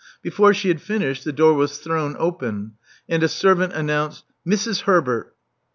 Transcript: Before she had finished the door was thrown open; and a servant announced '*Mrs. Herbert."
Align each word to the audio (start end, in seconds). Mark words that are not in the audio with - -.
Before 0.23 0.51
she 0.51 0.69
had 0.69 0.81
finished 0.81 1.23
the 1.25 1.31
door 1.31 1.53
was 1.53 1.77
thrown 1.77 2.15
open; 2.17 2.71
and 3.07 3.21
a 3.21 3.27
servant 3.27 3.73
announced 3.73 4.23
'*Mrs. 4.47 4.79
Herbert." 4.85 5.35